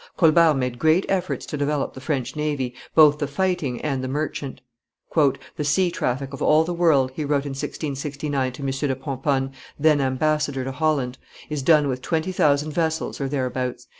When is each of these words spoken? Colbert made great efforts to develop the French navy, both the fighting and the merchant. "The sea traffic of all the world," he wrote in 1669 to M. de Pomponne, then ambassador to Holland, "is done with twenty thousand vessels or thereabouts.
Colbert 0.17 0.55
made 0.55 0.79
great 0.79 1.05
efforts 1.09 1.45
to 1.45 1.55
develop 1.55 1.93
the 1.93 2.01
French 2.01 2.35
navy, 2.35 2.73
both 2.95 3.19
the 3.19 3.27
fighting 3.27 3.79
and 3.81 4.03
the 4.03 4.07
merchant. 4.07 4.59
"The 5.15 5.63
sea 5.63 5.91
traffic 5.91 6.33
of 6.33 6.41
all 6.41 6.63
the 6.63 6.73
world," 6.73 7.11
he 7.13 7.23
wrote 7.23 7.45
in 7.45 7.51
1669 7.51 8.51
to 8.53 8.63
M. 8.63 8.67
de 8.71 8.95
Pomponne, 8.95 9.51
then 9.79 10.01
ambassador 10.01 10.63
to 10.63 10.71
Holland, 10.71 11.19
"is 11.51 11.61
done 11.61 11.87
with 11.87 12.01
twenty 12.01 12.31
thousand 12.31 12.71
vessels 12.71 13.21
or 13.21 13.27
thereabouts. 13.29 13.85